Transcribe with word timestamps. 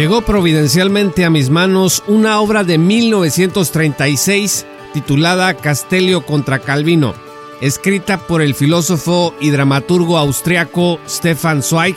Llegó 0.00 0.22
providencialmente 0.22 1.26
a 1.26 1.30
mis 1.30 1.50
manos 1.50 2.02
una 2.06 2.40
obra 2.40 2.64
de 2.64 2.78
1936 2.78 4.64
titulada 4.94 5.52
Castelio 5.52 6.24
contra 6.24 6.58
Calvino, 6.58 7.12
escrita 7.60 8.16
por 8.16 8.40
el 8.40 8.54
filósofo 8.54 9.34
y 9.40 9.50
dramaturgo 9.50 10.16
austriaco 10.16 10.98
Stefan 11.06 11.62
Zweig. 11.62 11.96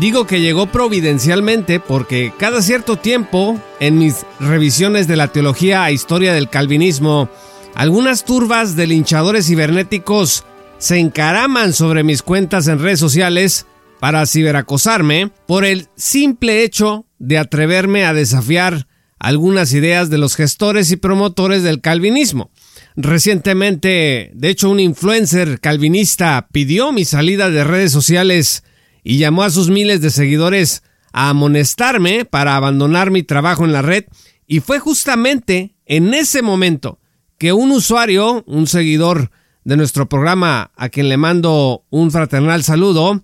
Digo 0.00 0.26
que 0.26 0.40
llegó 0.40 0.66
providencialmente 0.66 1.78
porque 1.78 2.32
cada 2.40 2.60
cierto 2.60 2.96
tiempo, 2.96 3.56
en 3.78 3.98
mis 3.98 4.26
revisiones 4.40 5.06
de 5.06 5.14
la 5.14 5.28
teología 5.28 5.88
e 5.88 5.92
historia 5.92 6.34
del 6.34 6.50
calvinismo, 6.50 7.28
algunas 7.76 8.24
turbas 8.24 8.74
de 8.74 8.88
linchadores 8.88 9.46
cibernéticos 9.46 10.42
se 10.78 10.98
encaraman 10.98 11.72
sobre 11.72 12.02
mis 12.02 12.22
cuentas 12.22 12.66
en 12.66 12.80
redes 12.80 12.98
sociales 12.98 13.64
para 14.04 14.26
ciberacosarme 14.26 15.30
por 15.46 15.64
el 15.64 15.88
simple 15.96 16.62
hecho 16.62 17.06
de 17.18 17.38
atreverme 17.38 18.04
a 18.04 18.12
desafiar 18.12 18.86
algunas 19.18 19.72
ideas 19.72 20.10
de 20.10 20.18
los 20.18 20.36
gestores 20.36 20.90
y 20.90 20.96
promotores 20.96 21.62
del 21.62 21.80
calvinismo. 21.80 22.50
Recientemente, 22.96 24.30
de 24.34 24.50
hecho, 24.50 24.68
un 24.68 24.78
influencer 24.78 25.58
calvinista 25.58 26.48
pidió 26.52 26.92
mi 26.92 27.06
salida 27.06 27.48
de 27.48 27.64
redes 27.64 27.92
sociales 27.92 28.62
y 29.02 29.16
llamó 29.16 29.42
a 29.42 29.48
sus 29.48 29.70
miles 29.70 30.02
de 30.02 30.10
seguidores 30.10 30.82
a 31.14 31.30
amonestarme 31.30 32.26
para 32.26 32.56
abandonar 32.56 33.10
mi 33.10 33.22
trabajo 33.22 33.64
en 33.64 33.72
la 33.72 33.80
red 33.80 34.04
y 34.46 34.60
fue 34.60 34.80
justamente 34.80 35.76
en 35.86 36.12
ese 36.12 36.42
momento 36.42 36.98
que 37.38 37.54
un 37.54 37.72
usuario, 37.72 38.44
un 38.46 38.66
seguidor 38.66 39.30
de 39.64 39.78
nuestro 39.78 40.10
programa 40.10 40.72
a 40.76 40.90
quien 40.90 41.08
le 41.08 41.16
mando 41.16 41.86
un 41.88 42.10
fraternal 42.10 42.62
saludo, 42.64 43.22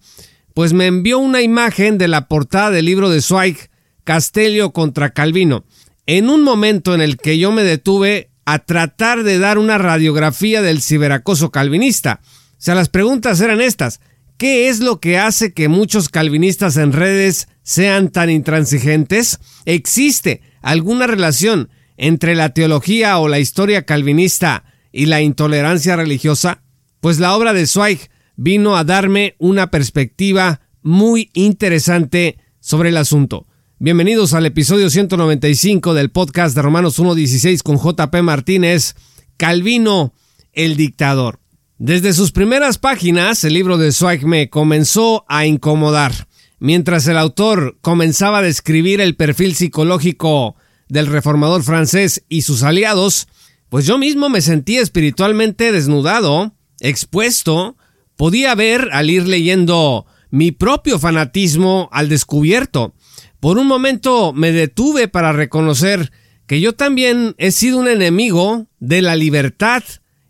pues 0.61 0.75
me 0.75 0.89
envió 0.89 1.19
una 1.19 1.41
imagen 1.41 1.97
de 1.97 2.06
la 2.06 2.28
portada 2.28 2.70
del 2.70 2.84
libro 2.84 3.08
de 3.08 3.22
Zweig, 3.22 3.70
Castelio 4.05 4.75
contra 4.75 5.08
Calvino, 5.08 5.64
en 6.05 6.28
un 6.28 6.42
momento 6.42 6.94
en 6.94 7.00
el 7.00 7.16
que 7.16 7.39
yo 7.39 7.50
me 7.50 7.62
detuve 7.62 8.28
a 8.44 8.58
tratar 8.58 9.22
de 9.22 9.38
dar 9.38 9.56
una 9.56 9.78
radiografía 9.78 10.61
del 10.61 10.83
ciberacoso 10.83 11.50
calvinista. 11.50 12.20
O 12.22 12.56
sea, 12.58 12.75
las 12.75 12.91
preguntas 12.91 13.41
eran 13.41 13.62
estas. 13.62 14.00
¿Qué 14.36 14.69
es 14.69 14.81
lo 14.81 15.00
que 15.00 15.16
hace 15.16 15.55
que 15.55 15.69
muchos 15.69 16.11
calvinistas 16.11 16.77
en 16.77 16.92
redes 16.92 17.48
sean 17.62 18.11
tan 18.11 18.28
intransigentes? 18.28 19.41
¿Existe 19.64 20.42
alguna 20.61 21.06
relación 21.06 21.70
entre 21.97 22.34
la 22.34 22.50
teología 22.50 23.16
o 23.16 23.28
la 23.28 23.38
historia 23.38 23.86
calvinista 23.86 24.64
y 24.92 25.06
la 25.06 25.22
intolerancia 25.22 25.97
religiosa? 25.97 26.61
Pues 27.00 27.19
la 27.19 27.34
obra 27.34 27.55
de 27.55 27.66
Zweig 27.66 28.11
vino 28.42 28.74
a 28.74 28.84
darme 28.84 29.34
una 29.38 29.70
perspectiva 29.70 30.62
muy 30.80 31.28
interesante 31.34 32.38
sobre 32.58 32.88
el 32.88 32.97
asunto. 32.97 33.47
Bienvenidos 33.78 34.32
al 34.32 34.47
episodio 34.47 34.88
195 34.88 35.92
del 35.92 36.10
podcast 36.10 36.56
de 36.56 36.62
Romanos 36.62 36.98
1.16 36.98 37.62
con 37.62 37.76
JP 37.76 38.22
Martínez, 38.22 38.94
Calvino, 39.37 40.14
el 40.54 40.78
dictador. 40.78 41.38
Desde 41.76 42.14
sus 42.14 42.32
primeras 42.32 42.78
páginas, 42.78 43.44
el 43.44 43.53
libro 43.53 43.76
de 43.76 43.92
Zweig 43.92 44.25
me 44.25 44.48
comenzó 44.48 45.26
a 45.28 45.44
incomodar. 45.44 46.26
Mientras 46.59 47.06
el 47.09 47.19
autor 47.19 47.76
comenzaba 47.82 48.38
a 48.38 48.43
describir 48.43 49.03
el 49.03 49.16
perfil 49.16 49.54
psicológico 49.54 50.56
del 50.88 51.09
reformador 51.09 51.62
francés 51.62 52.25
y 52.31 52.41
sus 52.41 52.62
aliados, 52.62 53.28
pues 53.69 53.84
yo 53.84 53.98
mismo 53.98 54.31
me 54.31 54.41
sentí 54.41 54.78
espiritualmente 54.78 55.72
desnudado, 55.72 56.54
expuesto, 56.81 57.76
podía 58.20 58.54
ver 58.54 58.91
al 58.92 59.08
ir 59.08 59.26
leyendo 59.26 60.04
mi 60.28 60.53
propio 60.53 60.98
fanatismo 60.98 61.88
al 61.91 62.10
descubierto. 62.10 62.92
Por 63.41 63.56
un 63.56 63.66
momento 63.66 64.34
me 64.34 64.53
detuve 64.53 65.08
para 65.08 65.32
reconocer 65.32 66.12
que 66.47 66.60
yo 66.60 66.75
también 66.75 67.34
he 67.38 67.50
sido 67.50 67.78
un 67.78 67.88
enemigo 67.88 68.66
de 68.78 69.00
la 69.00 69.16
libertad 69.16 69.82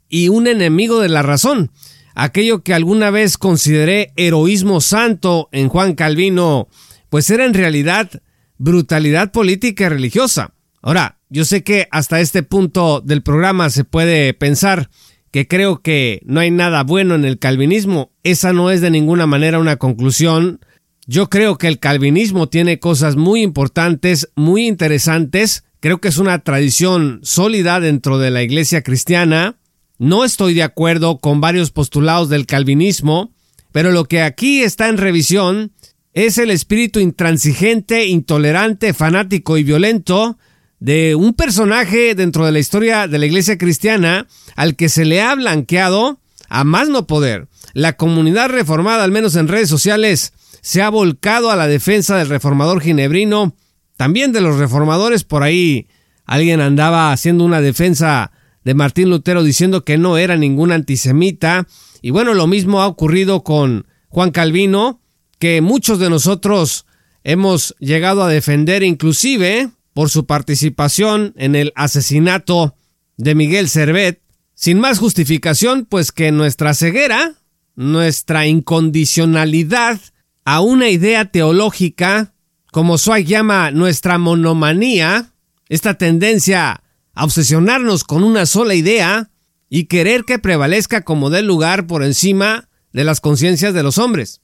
y 0.09 0.29
un 0.29 0.47
enemigo 0.47 1.01
de 1.01 1.09
la 1.09 1.23
razón. 1.23 1.73
Aquello 2.15 2.63
que 2.63 2.75
alguna 2.75 3.11
vez 3.11 3.37
consideré 3.37 4.13
heroísmo 4.15 4.81
santo 4.81 5.49
en 5.51 5.69
Juan 5.69 5.97
Calvino, 5.97 6.69
pues 7.09 7.29
era 7.29 7.45
en 7.45 7.55
realidad 7.55 8.09
brutalidad 8.57 9.33
política 9.33 9.87
y 9.87 9.89
religiosa. 9.89 10.55
Ahora, 10.81 11.19
yo 11.29 11.45
sé 11.45 11.65
que 11.65 11.89
hasta 11.91 12.21
este 12.21 12.45
punto 12.45 13.01
del 13.01 13.25
programa 13.25 13.69
se 13.69 13.83
puede 13.83 14.33
pensar, 14.33 14.91
que 15.31 15.47
creo 15.47 15.81
que 15.81 16.21
no 16.25 16.41
hay 16.41 16.51
nada 16.51 16.83
bueno 16.83 17.15
en 17.15 17.25
el 17.25 17.39
calvinismo. 17.39 18.11
Esa 18.23 18.53
no 18.53 18.71
es 18.71 18.81
de 18.81 18.91
ninguna 18.91 19.27
manera 19.27 19.59
una 19.59 19.77
conclusión. 19.77 20.61
Yo 21.07 21.31
creo 21.31 21.57
que 21.57 21.69
el 21.69 21.79
calvinismo 21.79 22.49
tiene 22.49 22.79
cosas 22.79 23.17
muy 23.17 23.43
importantes, 23.43 24.31
muy 24.35 24.67
interesantes. 24.67 25.65
Creo 25.81 26.01
que 26.01 26.09
es 26.09 26.19
una 26.19 26.41
tradición 26.41 27.21
sólida 27.23 27.81
dentro 27.81 28.19
de 28.19 28.31
la 28.31 28.43
iglesia 28.43 28.83
cristiana. 28.83 29.57
No 29.99 30.25
estoy 30.25 30.55
de 30.55 30.63
acuerdo 30.63 31.19
con 31.19 31.41
varios 31.41 31.71
postulados 31.71 32.29
del 32.29 32.47
calvinismo, 32.47 33.33
pero 33.73 33.93
lo 33.93 34.05
que 34.05 34.23
aquí 34.23 34.63
está 34.63 34.89
en 34.89 34.99
revisión 34.99 35.73
es 36.13 36.39
el 36.39 36.51
espíritu 36.51 36.99
intransigente, 36.99 38.07
intolerante, 38.07 38.95
fanático 38.95 39.59
y 39.59 39.63
violento 39.63 40.39
de 40.81 41.15
un 41.15 41.35
personaje 41.35 42.15
dentro 42.15 42.47
de 42.47 42.53
la 42.53 42.59
historia 42.59 43.07
de 43.07 43.19
la 43.19 43.27
iglesia 43.27 43.59
cristiana 43.59 44.27
al 44.57 44.75
que 44.77 44.89
se 44.89 45.05
le 45.05 45.21
ha 45.21 45.35
blanqueado 45.35 46.19
a 46.49 46.65
más 46.65 46.89
no 46.89 47.07
poder. 47.07 47.49
La 47.75 47.93
comunidad 47.93 48.49
reformada, 48.49 49.05
al 49.05 49.13
menos 49.13 49.37
en 49.37 49.47
redes 49.47 49.69
sociales, 49.69 50.33
se 50.63 50.83
ha 50.83 50.89
volcado 50.89 51.51
a 51.51 51.57
la 51.57 51.69
defensa 51.69 52.17
del 52.17 52.29
reformador 52.29 52.81
ginebrino, 52.81 53.55
también 53.97 54.33
de 54.33 54.41
los 54.41 54.57
reformadores 54.57 55.23
por 55.23 55.43
ahí. 55.43 55.87
Alguien 56.25 56.61
andaba 56.61 57.13
haciendo 57.13 57.45
una 57.45 57.61
defensa 57.61 58.33
de 58.65 58.75
Martín 58.75 59.11
Lutero 59.11 59.43
diciendo 59.43 59.85
que 59.85 59.99
no 59.99 60.17
era 60.17 60.37
ningún 60.37 60.73
antisemita. 60.73 61.67
Y 62.03 62.11
bueno, 62.11 62.35
lo 62.35 62.47
mismo 62.47 62.81
ha 62.81 62.87
ocurrido 62.87 63.45
con 63.45 63.87
Juan 64.09 64.31
Calvino, 64.31 65.01
que 65.39 65.61
muchos 65.61 65.99
de 65.99 66.11
nosotros 66.11 66.87
hemos 67.23 67.75
llegado 67.79 68.23
a 68.23 68.29
defender 68.29 68.83
inclusive 68.83 69.71
por 69.93 70.11
su 70.11 70.27
participación 70.27 71.33
en 71.37 71.55
el 71.55 71.73
asesinato 71.75 72.77
de 73.17 73.35
Miguel 73.35 73.69
Servet, 73.69 74.23
sin 74.55 74.79
más 74.79 74.99
justificación, 74.99 75.87
pues 75.87 76.13
que 76.13 76.33
nuestra 76.33 76.75
ceguera, 76.75 77.35
nuestra 77.77 78.47
incondicionalidad 78.47 80.01
a 80.45 80.61
una 80.61 80.89
idea 80.89 81.31
teológica, 81.31 82.35
como 82.73 82.99
Zweig 82.99 83.27
llama 83.27 83.71
nuestra 83.71 84.19
monomanía, 84.19 85.33
esta 85.69 85.95
tendencia 85.95 86.83
a 87.15 87.25
obsesionarnos 87.25 88.05
con 88.05 88.23
una 88.23 88.47
sola 88.47 88.75
idea 88.75 89.31
y 89.69 89.85
querer 89.85 90.25
que 90.25 90.39
prevalezca 90.39 91.03
como 91.03 91.31
dé 91.31 91.43
lugar 91.43 91.87
por 91.87 92.03
encima 92.03 92.69
de 92.93 93.05
las 93.05 93.21
conciencias 93.21 93.75
de 93.75 93.83
los 93.83 93.99
hombres. 93.99 94.41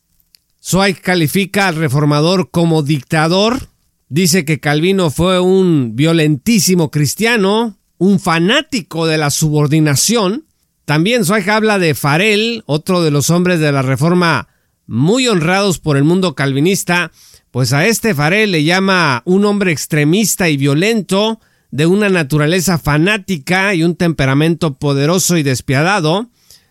Zweig 0.62 1.00
califica 1.00 1.68
al 1.68 1.76
reformador 1.76 2.50
como 2.50 2.82
dictador, 2.82 3.68
Dice 4.08 4.44
que 4.44 4.60
Calvino 4.60 5.10
fue 5.10 5.40
un 5.40 5.96
violentísimo 5.96 6.90
cristiano, 6.90 7.76
un 7.98 8.20
fanático 8.20 9.06
de 9.06 9.18
la 9.18 9.30
subordinación. 9.30 10.46
También 10.84 11.24
Zweig 11.24 11.50
habla 11.50 11.78
de 11.80 11.94
Farel, 11.94 12.62
otro 12.66 13.02
de 13.02 13.10
los 13.10 13.30
hombres 13.30 13.58
de 13.58 13.72
la 13.72 13.82
Reforma 13.82 14.48
muy 14.86 15.26
honrados 15.26 15.80
por 15.80 15.96
el 15.96 16.04
mundo 16.04 16.36
calvinista, 16.36 17.10
pues 17.50 17.72
a 17.72 17.86
este 17.86 18.14
Farel 18.14 18.52
le 18.52 18.62
llama 18.62 19.22
un 19.24 19.44
hombre 19.44 19.72
extremista 19.72 20.48
y 20.48 20.56
violento, 20.56 21.40
de 21.72 21.86
una 21.86 22.08
naturaleza 22.08 22.78
fanática 22.78 23.74
y 23.74 23.82
un 23.82 23.96
temperamento 23.96 24.78
poderoso 24.78 25.36
y 25.36 25.42
despiadado. 25.42 26.30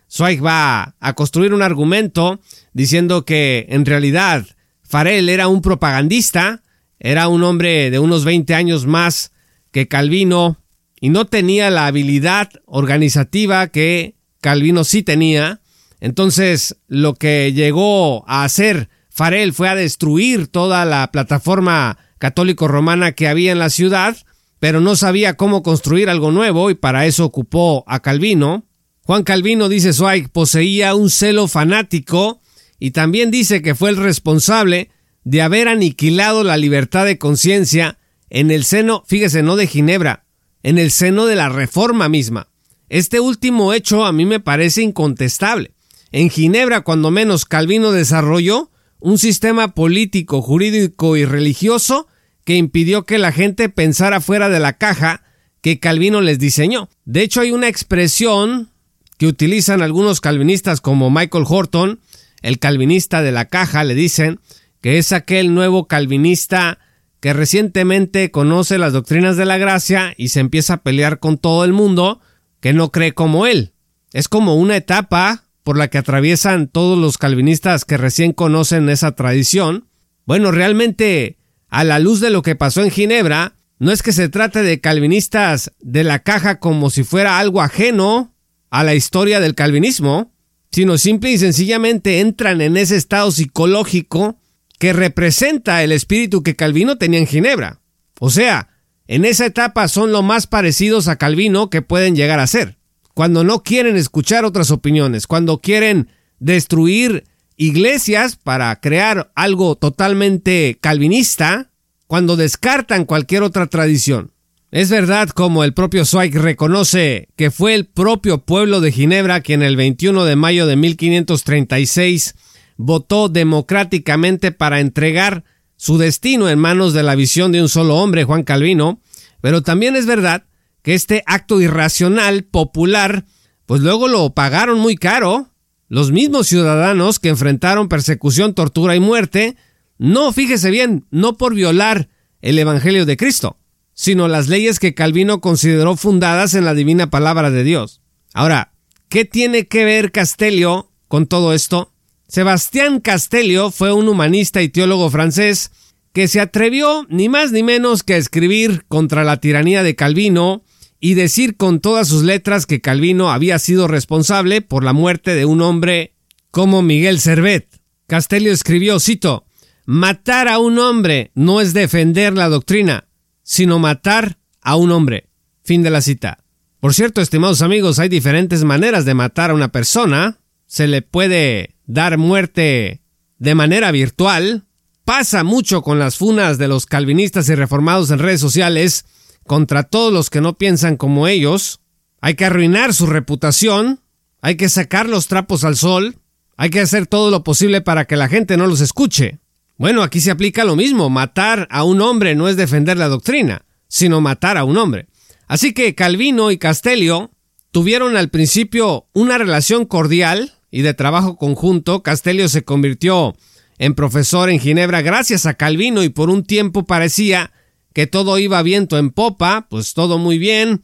Zweig 0.09 0.43
va 0.43 0.95
a 0.99 1.13
construir 1.13 1.53
un 1.53 1.61
argumento 1.61 2.39
diciendo 2.73 3.25
que 3.25 3.65
en 3.69 3.85
realidad 3.85 4.45
Farel 4.83 5.29
era 5.29 5.47
un 5.47 5.61
propagandista, 5.61 6.63
era 6.99 7.27
un 7.27 7.43
hombre 7.43 7.91
de 7.91 7.99
unos 7.99 8.25
20 8.25 8.53
años 8.53 8.85
más 8.85 9.31
que 9.71 9.87
Calvino 9.87 10.61
y 10.99 11.09
no 11.09 11.25
tenía 11.25 11.69
la 11.69 11.87
habilidad 11.87 12.49
organizativa 12.65 13.67
que 13.67 14.15
Calvino 14.41 14.83
sí 14.83 15.03
tenía. 15.03 15.61
Entonces, 15.99 16.77
lo 16.87 17.15
que 17.15 17.53
llegó 17.53 18.27
a 18.29 18.43
hacer 18.43 18.89
Farel 19.09 19.53
fue 19.53 19.69
a 19.69 19.75
destruir 19.75 20.47
toda 20.47 20.83
la 20.83 21.09
plataforma 21.09 21.97
católico-romana 22.17 23.13
que 23.13 23.29
había 23.29 23.53
en 23.53 23.59
la 23.59 23.69
ciudad, 23.69 24.17
pero 24.59 24.81
no 24.81 24.97
sabía 24.97 25.35
cómo 25.35 25.63
construir 25.63 26.09
algo 26.09 26.31
nuevo 26.31 26.69
y 26.69 26.75
para 26.75 27.05
eso 27.05 27.23
ocupó 27.23 27.85
a 27.87 28.01
Calvino. 28.01 28.65
Juan 29.03 29.23
Calvino, 29.23 29.69
dice 29.69 29.93
Zweig, 29.93 30.29
poseía 30.29 30.95
un 30.95 31.09
celo 31.09 31.47
fanático 31.47 32.41
y 32.77 32.91
también 32.91 33.31
dice 33.31 33.61
que 33.61 33.73
fue 33.73 33.89
el 33.89 33.97
responsable 33.97 34.89
de 35.25 35.41
haber 35.41 35.67
aniquilado 35.67 36.43
la 36.43 36.55
libertad 36.55 37.03
de 37.03 37.17
conciencia 37.17 37.97
en 38.29 38.51
el 38.51 38.63
seno, 38.63 39.03
fíjese, 39.07 39.43
no 39.43 39.57
de 39.57 39.67
Ginebra, 39.67 40.23
en 40.63 40.77
el 40.77 40.91
seno 40.91 41.25
de 41.25 41.35
la 41.35 41.49
reforma 41.49 42.07
misma. 42.07 42.47
Este 42.89 43.19
último 43.19 43.73
hecho 43.73 44.05
a 44.05 44.13
mí 44.13 44.25
me 44.25 44.39
parece 44.39 44.83
incontestable. 44.83 45.71
En 46.11 46.29
Ginebra, 46.29 46.81
cuando 46.81 47.11
menos, 47.11 47.45
Calvino 47.45 47.91
desarrolló 47.91 48.71
un 48.99 49.17
sistema 49.17 49.73
político, 49.73 50.41
jurídico 50.41 51.17
y 51.17 51.25
religioso 51.25 52.07
que 52.43 52.55
impidió 52.55 53.03
que 53.03 53.17
la 53.17 53.31
gente 53.31 53.69
pensara 53.69 54.21
fuera 54.21 54.49
de 54.49 54.59
la 54.59 54.73
caja 54.73 55.23
que 55.61 55.79
Calvino 55.79 56.21
les 56.21 56.37
diseñó. 56.37 56.89
De 57.05 57.23
hecho, 57.23 57.41
hay 57.41 57.51
una 57.51 57.67
expresión 57.67 58.69
que 59.17 59.25
utilizan 59.25 59.81
algunos 59.81 60.21
calvinistas 60.21 60.81
como 60.81 61.09
Michael 61.09 61.45
Horton, 61.47 61.99
el 62.43 62.59
calvinista 62.59 63.23
de 63.23 63.31
la 63.31 63.45
caja, 63.45 63.83
le 63.83 63.95
dicen 63.95 64.39
que 64.85 64.99
es 64.99 65.13
aquel 65.13 65.55
nuevo 65.55 65.87
calvinista 65.87 66.77
que 67.19 67.33
recientemente 67.33 68.29
conoce 68.29 68.77
las 68.77 68.93
doctrinas 68.93 69.35
de 69.35 69.47
la 69.47 69.57
gracia 69.57 70.13
y 70.15 70.27
se 70.27 70.41
empieza 70.41 70.75
a 70.75 70.83
pelear 70.83 71.17
con 71.17 71.39
todo 71.39 71.65
el 71.65 71.73
mundo 71.73 72.21
que 72.59 72.71
no 72.71 72.91
cree 72.91 73.15
como 73.15 73.47
él. 73.47 73.73
Es 74.13 74.29
como 74.29 74.53
una 74.53 74.77
etapa 74.77 75.45
por 75.63 75.75
la 75.75 75.87
que 75.87 75.97
atraviesan 75.97 76.67
todos 76.67 76.99
los 76.99 77.17
calvinistas 77.17 77.83
que 77.83 77.97
recién 77.97 78.31
conocen 78.31 78.87
esa 78.89 79.15
tradición. 79.15 79.87
Bueno, 80.27 80.51
realmente, 80.51 81.39
a 81.67 81.83
la 81.83 81.97
luz 81.97 82.19
de 82.19 82.29
lo 82.29 82.43
que 82.43 82.55
pasó 82.55 82.83
en 82.83 82.91
Ginebra, 82.91 83.55
no 83.79 83.91
es 83.91 84.03
que 84.03 84.13
se 84.13 84.29
trate 84.29 84.61
de 84.61 84.81
calvinistas 84.81 85.71
de 85.79 86.03
la 86.03 86.19
caja 86.19 86.59
como 86.59 86.91
si 86.91 87.03
fuera 87.03 87.39
algo 87.39 87.63
ajeno 87.63 88.35
a 88.69 88.83
la 88.83 88.93
historia 88.93 89.39
del 89.39 89.55
calvinismo, 89.55 90.31
sino 90.69 90.99
simple 90.99 91.31
y 91.31 91.39
sencillamente 91.39 92.19
entran 92.19 92.61
en 92.61 92.77
ese 92.77 92.97
estado 92.97 93.31
psicológico 93.31 94.37
que 94.79 94.93
representa 94.93 95.83
el 95.83 95.91
espíritu 95.91 96.43
que 96.43 96.55
Calvino 96.55 96.97
tenía 96.97 97.19
en 97.19 97.27
Ginebra. 97.27 97.79
O 98.19 98.29
sea, 98.29 98.69
en 99.07 99.25
esa 99.25 99.45
etapa 99.45 99.87
son 99.87 100.11
lo 100.11 100.23
más 100.23 100.47
parecidos 100.47 101.07
a 101.07 101.17
Calvino 101.17 101.69
que 101.69 101.81
pueden 101.81 102.15
llegar 102.15 102.39
a 102.39 102.47
ser. 102.47 102.77
Cuando 103.13 103.43
no 103.43 103.63
quieren 103.63 103.95
escuchar 103.95 104.45
otras 104.45 104.71
opiniones, 104.71 105.27
cuando 105.27 105.59
quieren 105.59 106.09
destruir 106.39 107.25
iglesias 107.55 108.35
para 108.35 108.75
crear 108.81 109.31
algo 109.35 109.75
totalmente 109.75 110.77
calvinista, 110.81 111.71
cuando 112.07 112.35
descartan 112.35 113.05
cualquier 113.05 113.43
otra 113.43 113.67
tradición. 113.67 114.31
Es 114.71 114.89
verdad, 114.89 115.29
como 115.29 115.63
el 115.63 115.73
propio 115.73 116.03
Zweig 116.03 116.33
reconoce, 116.33 117.29
que 117.37 117.51
fue 117.51 117.75
el 117.75 117.85
propio 117.85 118.39
pueblo 118.39 118.81
de 118.81 118.91
Ginebra 118.91 119.39
quien 119.39 119.61
el 119.61 119.77
21 119.77 120.25
de 120.25 120.35
mayo 120.35 120.67
de 120.67 120.75
1536 120.75 122.35
votó 122.77 123.29
democráticamente 123.29 124.51
para 124.51 124.79
entregar 124.79 125.43
su 125.77 125.97
destino 125.97 126.49
en 126.49 126.59
manos 126.59 126.93
de 126.93 127.03
la 127.03 127.15
visión 127.15 127.51
de 127.51 127.61
un 127.61 127.69
solo 127.69 127.97
hombre, 127.97 128.23
Juan 128.23 128.43
Calvino, 128.43 129.01
pero 129.41 129.61
también 129.61 129.95
es 129.95 130.05
verdad 130.05 130.45
que 130.81 130.93
este 130.93 131.23
acto 131.25 131.61
irracional, 131.61 132.43
popular, 132.43 133.25
pues 133.65 133.81
luego 133.81 134.07
lo 134.07 134.29
pagaron 134.33 134.79
muy 134.79 134.95
caro. 134.95 135.49
Los 135.87 136.11
mismos 136.11 136.47
ciudadanos 136.47 137.19
que 137.19 137.29
enfrentaron 137.29 137.89
persecución, 137.89 138.53
tortura 138.53 138.95
y 138.95 138.99
muerte, 138.99 139.55
no, 139.97 140.31
fíjese 140.31 140.71
bien, 140.71 141.05
no 141.11 141.37
por 141.37 141.53
violar 141.53 142.09
el 142.41 142.59
Evangelio 142.59 143.05
de 143.05 143.17
Cristo, 143.17 143.57
sino 143.93 144.27
las 144.27 144.47
leyes 144.47 144.79
que 144.79 144.93
Calvino 144.93 145.41
consideró 145.41 145.95
fundadas 145.95 146.53
en 146.53 146.65
la 146.65 146.73
divina 146.73 147.09
palabra 147.09 147.49
de 147.49 147.63
Dios. 147.63 148.01
Ahora, 148.33 148.73
¿qué 149.09 149.25
tiene 149.25 149.67
que 149.67 149.85
ver 149.85 150.11
Castelio 150.11 150.91
con 151.07 151.27
todo 151.27 151.53
esto? 151.53 151.93
Sebastián 152.27 152.99
Castelio 152.99 153.71
fue 153.71 153.93
un 153.93 154.07
humanista 154.07 154.61
y 154.61 154.69
teólogo 154.69 155.09
francés 155.09 155.71
que 156.11 156.27
se 156.27 156.39
atrevió 156.39 157.05
ni 157.09 157.29
más 157.29 157.51
ni 157.51 157.61
menos 157.61 158.03
que 158.03 158.13
a 158.13 158.17
escribir 158.17 158.85
contra 158.87 159.23
la 159.23 159.37
tiranía 159.37 159.83
de 159.83 159.95
Calvino 159.95 160.63
y 160.99 161.13
decir 161.13 161.55
con 161.55 161.81
todas 161.81 162.07
sus 162.07 162.23
letras 162.23 162.65
que 162.65 162.81
Calvino 162.81 163.31
había 163.31 163.59
sido 163.59 163.87
responsable 163.87 164.61
por 164.61 164.83
la 164.83 164.93
muerte 164.93 165.35
de 165.35 165.45
un 165.45 165.61
hombre 165.61 166.15
como 166.51 166.81
Miguel 166.81 167.19
Servet. 167.19 167.67
Castelio 168.07 168.51
escribió, 168.51 168.99
cito, 168.99 169.45
Matar 169.85 170.47
a 170.47 170.57
un 170.57 170.79
hombre 170.79 171.31
no 171.35 171.61
es 171.61 171.73
defender 171.73 172.33
la 172.33 172.49
doctrina, 172.49 173.07
sino 173.43 173.77
matar 173.77 174.39
a 174.61 174.77
un 174.77 174.91
hombre. 174.91 175.29
Fin 175.63 175.83
de 175.83 175.91
la 175.91 176.01
cita. 176.01 176.43
Por 176.79 176.95
cierto, 176.95 177.21
estimados 177.21 177.61
amigos, 177.61 177.99
hay 177.99 178.09
diferentes 178.09 178.63
maneras 178.63 179.05
de 179.05 179.13
matar 179.13 179.51
a 179.51 179.53
una 179.53 179.71
persona. 179.71 180.39
Se 180.65 180.87
le 180.87 181.03
puede 181.03 181.74
dar 181.85 182.17
muerte 182.17 183.01
de 183.37 183.55
manera 183.55 183.91
virtual. 183.91 184.65
Pasa 185.03 185.43
mucho 185.43 185.81
con 185.81 185.99
las 185.99 186.17
funas 186.17 186.57
de 186.57 186.67
los 186.67 186.85
calvinistas 186.85 187.47
y 187.49 187.55
reformados 187.55 188.09
en 188.11 188.19
redes 188.19 188.41
sociales 188.41 189.05
contra 189.45 189.83
todos 189.83 190.11
los 190.11 190.29
que 190.29 190.41
no 190.41 190.57
piensan 190.57 190.97
como 190.97 191.27
ellos. 191.27 191.81
Hay 192.21 192.35
que 192.35 192.45
arruinar 192.45 192.93
su 192.93 193.05
reputación. 193.05 194.01
Hay 194.41 194.55
que 194.57 194.69
sacar 194.69 195.07
los 195.07 195.27
trapos 195.27 195.63
al 195.63 195.75
sol. 195.75 196.17
Hay 196.57 196.69
que 196.69 196.79
hacer 196.79 197.05
todo 197.05 197.29
lo 197.29 197.43
posible 197.43 197.81
para 197.81 198.05
que 198.05 198.15
la 198.15 198.27
gente 198.27 198.57
no 198.57 198.65
los 198.65 198.81
escuche. 198.81 199.39
Bueno, 199.77 200.03
aquí 200.03 200.21
se 200.21 200.31
aplica 200.31 200.63
lo 200.63 200.75
mismo. 200.75 201.09
Matar 201.09 201.67
a 201.69 201.83
un 201.83 202.01
hombre 202.01 202.33
no 202.33 202.47
es 202.47 202.55
defender 202.55 202.97
la 202.97 203.07
doctrina, 203.07 203.65
sino 203.87 204.21
matar 204.21 204.57
a 204.57 204.63
un 204.63 204.77
hombre. 204.77 205.07
Así 205.47 205.73
que 205.73 205.93
Calvino 205.93 206.49
y 206.49 206.57
Castelio 206.57 207.31
tuvieron 207.71 208.15
al 208.17 208.29
principio 208.29 209.07
una 209.13 209.37
relación 209.37 209.85
cordial 209.85 210.53
y 210.75 210.81
de 210.81 210.93
trabajo 210.93 211.37
conjunto. 211.37 212.03
Castelio 212.03 212.49
se 212.49 212.65
convirtió 212.65 213.33
en 213.77 213.95
profesor 213.95 214.49
en 214.49 214.59
Ginebra 214.59 215.01
gracias 215.01 215.45
a 215.45 215.53
Calvino 215.53 216.03
y 216.03 216.09
por 216.09 216.29
un 216.29 216.43
tiempo 216.43 216.85
parecía 216.85 217.53
que 217.93 218.07
todo 218.07 218.37
iba 218.39 218.61
viento 218.61 218.97
en 218.97 219.11
popa, 219.11 219.67
pues 219.69 219.93
todo 219.93 220.17
muy 220.17 220.37
bien. 220.37 220.81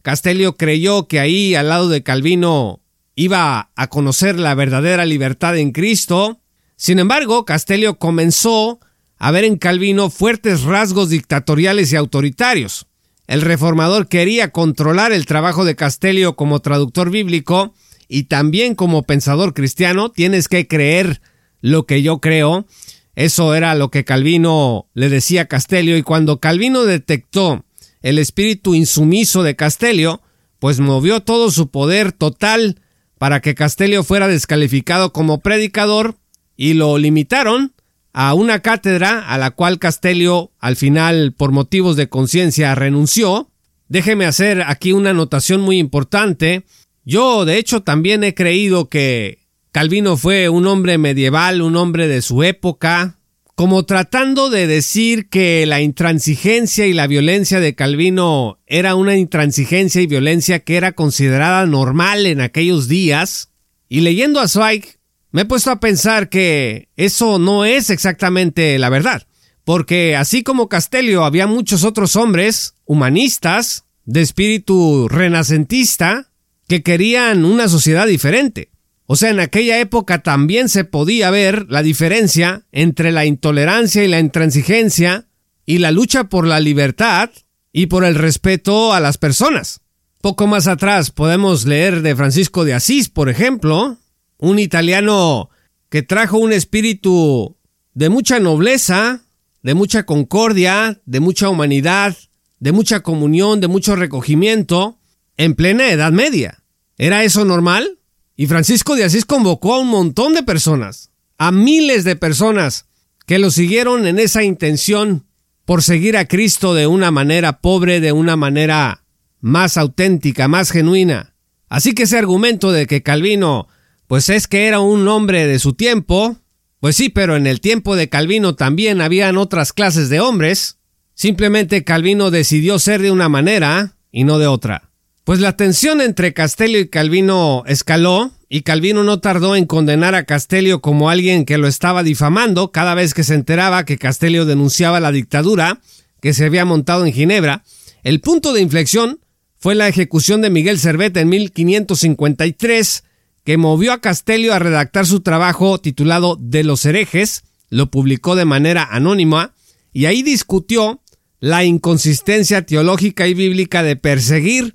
Castelio 0.00 0.56
creyó 0.56 1.08
que 1.08 1.20
ahí 1.20 1.54
al 1.54 1.68
lado 1.68 1.90
de 1.90 2.02
Calvino 2.02 2.80
iba 3.16 3.70
a 3.76 3.86
conocer 3.88 4.38
la 4.38 4.54
verdadera 4.54 5.04
libertad 5.04 5.58
en 5.58 5.72
Cristo. 5.72 6.40
Sin 6.76 6.98
embargo, 6.98 7.44
Castelio 7.44 7.98
comenzó 7.98 8.80
a 9.18 9.30
ver 9.30 9.44
en 9.44 9.58
Calvino 9.58 10.08
fuertes 10.08 10.62
rasgos 10.62 11.10
dictatoriales 11.10 11.92
y 11.92 11.96
autoritarios. 11.96 12.86
El 13.26 13.42
reformador 13.42 14.08
quería 14.08 14.52
controlar 14.52 15.12
el 15.12 15.26
trabajo 15.26 15.66
de 15.66 15.76
Castelio 15.76 16.34
como 16.34 16.60
traductor 16.60 17.10
bíblico 17.10 17.74
y 18.08 18.24
también 18.24 18.74
como 18.74 19.02
pensador 19.02 19.54
cristiano. 19.54 20.10
Tienes 20.10 20.48
que 20.48 20.66
creer 20.66 21.20
lo 21.60 21.86
que 21.86 22.02
yo 22.02 22.20
creo. 22.20 22.66
Eso 23.14 23.54
era 23.54 23.74
lo 23.74 23.90
que 23.90 24.04
Calvino 24.04 24.88
le 24.94 25.08
decía 25.08 25.42
a 25.42 25.46
Castelio 25.46 25.96
y 25.96 26.02
cuando 26.02 26.40
Calvino 26.40 26.84
detectó 26.84 27.64
el 28.02 28.18
espíritu 28.18 28.74
insumiso 28.74 29.42
de 29.42 29.56
Castelio, 29.56 30.20
pues 30.58 30.80
movió 30.80 31.20
todo 31.20 31.50
su 31.50 31.68
poder 31.68 32.12
total 32.12 32.80
para 33.18 33.40
que 33.40 33.54
Castelio 33.54 34.04
fuera 34.04 34.28
descalificado 34.28 35.12
como 35.12 35.38
predicador 35.38 36.16
y 36.56 36.74
lo 36.74 36.98
limitaron 36.98 37.72
a 38.12 38.34
una 38.34 38.60
cátedra 38.60 39.20
a 39.28 39.38
la 39.38 39.50
cual 39.50 39.78
Castelio 39.78 40.52
al 40.58 40.76
final 40.76 41.32
por 41.36 41.50
motivos 41.52 41.96
de 41.96 42.08
conciencia 42.08 42.74
renunció. 42.74 43.50
Déjeme 43.88 44.26
hacer 44.26 44.62
aquí 44.66 44.92
una 44.92 45.10
anotación 45.10 45.60
muy 45.60 45.78
importante. 45.78 46.64
Yo 47.04 47.44
de 47.44 47.58
hecho 47.58 47.82
también 47.82 48.24
he 48.24 48.34
creído 48.34 48.88
que 48.88 49.38
Calvino 49.72 50.16
fue 50.16 50.48
un 50.48 50.66
hombre 50.66 50.98
medieval, 50.98 51.60
un 51.60 51.76
hombre 51.76 52.08
de 52.08 52.22
su 52.22 52.42
época, 52.42 53.18
como 53.54 53.84
tratando 53.84 54.50
de 54.50 54.66
decir 54.66 55.28
que 55.28 55.64
la 55.66 55.80
intransigencia 55.80 56.86
y 56.86 56.92
la 56.92 57.06
violencia 57.06 57.60
de 57.60 57.74
Calvino 57.74 58.58
era 58.66 58.94
una 58.94 59.16
intransigencia 59.16 60.00
y 60.00 60.06
violencia 60.06 60.60
que 60.60 60.76
era 60.76 60.92
considerada 60.92 61.66
normal 61.66 62.26
en 62.26 62.40
aquellos 62.40 62.88
días. 62.88 63.50
Y 63.88 64.00
leyendo 64.00 64.40
a 64.40 64.48
Zweig, 64.48 64.98
me 65.30 65.42
he 65.42 65.44
puesto 65.44 65.70
a 65.70 65.80
pensar 65.80 66.28
que 66.28 66.88
eso 66.96 67.38
no 67.38 67.64
es 67.64 67.90
exactamente 67.90 68.78
la 68.78 68.88
verdad, 68.88 69.26
porque 69.64 70.16
así 70.16 70.42
como 70.42 70.68
Castelio 70.68 71.24
había 71.24 71.46
muchos 71.46 71.84
otros 71.84 72.16
hombres 72.16 72.74
humanistas, 72.86 73.84
de 74.04 74.20
espíritu 74.20 75.08
renacentista, 75.08 76.30
que 76.68 76.82
querían 76.82 77.44
una 77.44 77.68
sociedad 77.68 78.06
diferente. 78.06 78.70
O 79.06 79.16
sea, 79.16 79.30
en 79.30 79.40
aquella 79.40 79.80
época 79.80 80.22
también 80.22 80.68
se 80.68 80.84
podía 80.84 81.30
ver 81.30 81.66
la 81.68 81.82
diferencia 81.82 82.62
entre 82.72 83.12
la 83.12 83.26
intolerancia 83.26 84.02
y 84.02 84.08
la 84.08 84.18
intransigencia 84.18 85.26
y 85.66 85.78
la 85.78 85.90
lucha 85.90 86.24
por 86.24 86.46
la 86.46 86.60
libertad 86.60 87.30
y 87.72 87.86
por 87.86 88.04
el 88.04 88.14
respeto 88.14 88.94
a 88.94 89.00
las 89.00 89.18
personas. 89.18 89.80
Poco 90.22 90.46
más 90.46 90.68
atrás 90.68 91.10
podemos 91.10 91.66
leer 91.66 92.00
de 92.00 92.16
Francisco 92.16 92.64
de 92.64 92.72
Asís, 92.72 93.10
por 93.10 93.28
ejemplo, 93.28 93.98
un 94.38 94.58
italiano 94.58 95.50
que 95.90 96.02
trajo 96.02 96.38
un 96.38 96.52
espíritu 96.52 97.56
de 97.92 98.08
mucha 98.08 98.40
nobleza, 98.40 99.22
de 99.62 99.74
mucha 99.74 100.06
concordia, 100.06 101.00
de 101.04 101.20
mucha 101.20 101.50
humanidad, 101.50 102.16
de 102.58 102.72
mucha 102.72 103.00
comunión, 103.00 103.60
de 103.60 103.68
mucho 103.68 103.96
recogimiento, 103.96 104.98
en 105.36 105.54
plena 105.54 105.90
Edad 105.90 106.12
Media. 106.12 106.62
¿Era 106.98 107.24
eso 107.24 107.44
normal? 107.44 107.98
Y 108.36 108.46
Francisco 108.46 108.96
de 108.96 109.04
Asís 109.04 109.24
convocó 109.24 109.74
a 109.74 109.80
un 109.80 109.88
montón 109.88 110.34
de 110.34 110.42
personas, 110.42 111.10
a 111.38 111.52
miles 111.52 112.04
de 112.04 112.16
personas, 112.16 112.86
que 113.26 113.38
lo 113.38 113.50
siguieron 113.50 114.06
en 114.06 114.18
esa 114.18 114.42
intención 114.42 115.26
por 115.64 115.82
seguir 115.82 116.16
a 116.16 116.26
Cristo 116.26 116.74
de 116.74 116.86
una 116.86 117.10
manera 117.10 117.60
pobre, 117.60 118.00
de 118.00 118.12
una 118.12 118.36
manera 118.36 119.04
más 119.40 119.76
auténtica, 119.76 120.48
más 120.48 120.70
genuina. 120.70 121.34
Así 121.68 121.94
que 121.94 122.04
ese 122.04 122.18
argumento 122.18 122.70
de 122.70 122.86
que 122.86 123.02
Calvino, 123.02 123.68
pues 124.06 124.28
es 124.28 124.46
que 124.46 124.66
era 124.66 124.80
un 124.80 125.08
hombre 125.08 125.46
de 125.46 125.58
su 125.58 125.72
tiempo, 125.74 126.36
pues 126.80 126.96
sí, 126.96 127.08
pero 127.08 127.36
en 127.36 127.46
el 127.46 127.60
tiempo 127.60 127.96
de 127.96 128.08
Calvino 128.08 128.54
también 128.54 129.00
habían 129.00 129.38
otras 129.38 129.72
clases 129.72 130.10
de 130.10 130.20
hombres. 130.20 130.78
Simplemente 131.14 131.84
Calvino 131.84 132.30
decidió 132.30 132.78
ser 132.78 133.00
de 133.00 133.10
una 133.10 133.28
manera 133.28 133.96
y 134.12 134.24
no 134.24 134.38
de 134.38 134.46
otra. 134.46 134.90
Pues 135.24 135.40
la 135.40 135.56
tensión 135.56 136.02
entre 136.02 136.34
Castello 136.34 136.78
y 136.78 136.88
Calvino 136.88 137.64
escaló, 137.66 138.30
y 138.50 138.60
Calvino 138.60 139.04
no 139.04 139.20
tardó 139.20 139.56
en 139.56 139.64
condenar 139.64 140.14
a 140.14 140.24
Castello 140.24 140.82
como 140.82 141.08
alguien 141.08 141.46
que 141.46 141.56
lo 141.56 141.66
estaba 141.66 142.02
difamando 142.02 142.72
cada 142.72 142.94
vez 142.94 143.14
que 143.14 143.24
se 143.24 143.34
enteraba 143.34 143.86
que 143.86 143.96
Castello 143.96 144.44
denunciaba 144.44 145.00
la 145.00 145.12
dictadura 145.12 145.80
que 146.20 146.34
se 146.34 146.44
había 146.44 146.66
montado 146.66 147.06
en 147.06 147.14
Ginebra. 147.14 147.64
El 148.02 148.20
punto 148.20 148.52
de 148.52 148.60
inflexión 148.60 149.18
fue 149.56 149.74
la 149.74 149.88
ejecución 149.88 150.42
de 150.42 150.50
Miguel 150.50 150.78
Servet 150.78 151.16
en 151.16 151.30
1553, 151.30 153.04
que 153.44 153.56
movió 153.56 153.94
a 153.94 154.02
Castello 154.02 154.52
a 154.52 154.58
redactar 154.58 155.06
su 155.06 155.20
trabajo 155.20 155.80
titulado 155.80 156.36
De 156.38 156.64
los 156.64 156.84
herejes, 156.84 157.44
lo 157.70 157.90
publicó 157.90 158.36
de 158.36 158.44
manera 158.44 158.86
anónima, 158.90 159.54
y 159.90 160.04
ahí 160.04 160.22
discutió 160.22 161.00
la 161.40 161.64
inconsistencia 161.64 162.66
teológica 162.66 163.26
y 163.26 163.32
bíblica 163.32 163.82
de 163.82 163.96
perseguir 163.96 164.74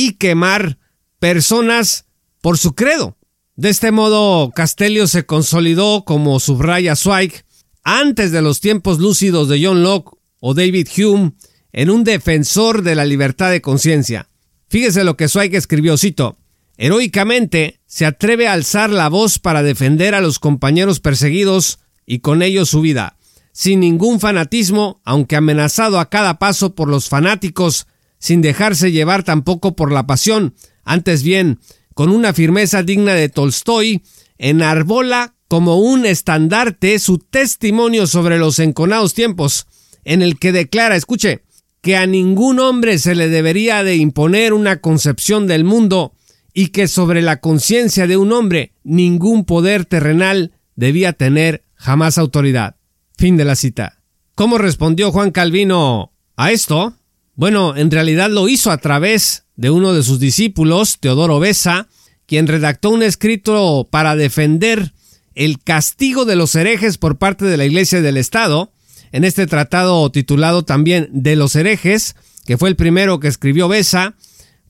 y 0.00 0.12
quemar 0.14 0.78
personas 1.18 2.06
por 2.40 2.56
su 2.56 2.74
credo. 2.74 3.18
De 3.56 3.68
este 3.68 3.92
modo, 3.92 4.50
Castello 4.50 5.06
se 5.06 5.26
consolidó 5.26 6.04
como 6.06 6.40
subraya 6.40 6.96
Zweig 6.96 7.44
antes 7.84 8.32
de 8.32 8.40
los 8.40 8.60
tiempos 8.60 8.98
lúcidos 8.98 9.48
de 9.48 9.62
John 9.62 9.82
Locke 9.82 10.16
o 10.40 10.54
David 10.54 10.88
Hume 10.96 11.32
en 11.72 11.90
un 11.90 12.04
defensor 12.04 12.82
de 12.82 12.94
la 12.94 13.04
libertad 13.04 13.50
de 13.50 13.60
conciencia. 13.60 14.28
Fíjese 14.68 15.04
lo 15.04 15.16
que 15.16 15.28
Zweig 15.28 15.54
escribió, 15.54 15.98
cito, 15.98 16.38
Heroicamente 16.78 17.80
se 17.84 18.06
atreve 18.06 18.48
a 18.48 18.54
alzar 18.54 18.88
la 18.88 19.10
voz 19.10 19.38
para 19.38 19.62
defender 19.62 20.14
a 20.14 20.22
los 20.22 20.38
compañeros 20.38 21.00
perseguidos 21.00 21.80
y 22.06 22.20
con 22.20 22.40
ellos 22.40 22.70
su 22.70 22.80
vida, 22.80 23.18
sin 23.52 23.80
ningún 23.80 24.18
fanatismo, 24.18 25.02
aunque 25.04 25.36
amenazado 25.36 26.00
a 26.00 26.08
cada 26.08 26.38
paso 26.38 26.74
por 26.74 26.88
los 26.88 27.10
fanáticos, 27.10 27.86
sin 28.20 28.42
dejarse 28.42 28.92
llevar 28.92 29.24
tampoco 29.24 29.74
por 29.74 29.90
la 29.90 30.06
pasión, 30.06 30.54
antes 30.84 31.24
bien, 31.24 31.58
con 31.94 32.10
una 32.10 32.32
firmeza 32.32 32.84
digna 32.84 33.14
de 33.14 33.28
Tolstoy, 33.28 34.02
enarbola 34.38 35.34
como 35.48 35.78
un 35.78 36.06
estandarte 36.06 37.00
su 37.00 37.18
testimonio 37.18 38.06
sobre 38.06 38.38
los 38.38 38.60
enconados 38.60 39.14
tiempos, 39.14 39.66
en 40.04 40.22
el 40.22 40.38
que 40.38 40.52
declara, 40.52 40.94
escuche, 40.94 41.42
que 41.80 41.96
a 41.96 42.06
ningún 42.06 42.60
hombre 42.60 42.98
se 42.98 43.14
le 43.14 43.28
debería 43.28 43.82
de 43.82 43.96
imponer 43.96 44.52
una 44.52 44.80
concepción 44.80 45.46
del 45.46 45.64
mundo 45.64 46.14
y 46.52 46.68
que 46.68 46.88
sobre 46.88 47.22
la 47.22 47.40
conciencia 47.40 48.06
de 48.06 48.16
un 48.16 48.32
hombre 48.32 48.74
ningún 48.84 49.44
poder 49.44 49.86
terrenal 49.86 50.52
debía 50.76 51.14
tener 51.14 51.64
jamás 51.74 52.18
autoridad. 52.18 52.76
Fin 53.16 53.36
de 53.36 53.44
la 53.44 53.56
cita. 53.56 54.02
¿Cómo 54.34 54.58
respondió 54.58 55.10
Juan 55.10 55.30
Calvino 55.30 56.12
a 56.36 56.52
esto? 56.52 56.94
Bueno, 57.40 57.74
en 57.74 57.90
realidad 57.90 58.28
lo 58.28 58.50
hizo 58.50 58.70
a 58.70 58.76
través 58.76 59.44
de 59.56 59.70
uno 59.70 59.94
de 59.94 60.02
sus 60.02 60.20
discípulos, 60.20 60.98
Teodoro 61.00 61.40
Besa, 61.40 61.88
quien 62.26 62.46
redactó 62.46 62.90
un 62.90 63.02
escrito 63.02 63.88
para 63.90 64.14
defender 64.14 64.92
el 65.34 65.58
castigo 65.58 66.26
de 66.26 66.36
los 66.36 66.54
herejes 66.54 66.98
por 66.98 67.16
parte 67.16 67.46
de 67.46 67.56
la 67.56 67.64
Iglesia 67.64 68.02
del 68.02 68.18
Estado, 68.18 68.74
en 69.10 69.24
este 69.24 69.46
tratado 69.46 70.10
titulado 70.10 70.66
también 70.66 71.08
de 71.12 71.34
los 71.34 71.56
herejes, 71.56 72.14
que 72.44 72.58
fue 72.58 72.68
el 72.68 72.76
primero 72.76 73.20
que 73.20 73.28
escribió 73.28 73.68
Besa, 73.68 74.16